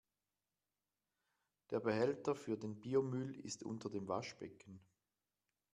[1.69, 4.81] Der Behälter für den Biomüll ist unter dem Waschbecken.